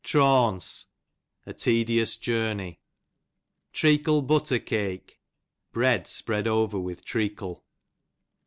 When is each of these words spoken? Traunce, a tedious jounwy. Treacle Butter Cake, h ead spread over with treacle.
Traunce, 0.03 0.87
a 1.45 1.53
tedious 1.53 2.17
jounwy. 2.17 2.79
Treacle 3.71 4.23
Butter 4.23 4.57
Cake, 4.57 5.19
h 5.75 5.77
ead 5.79 6.07
spread 6.07 6.47
over 6.47 6.79
with 6.79 7.05
treacle. 7.05 7.63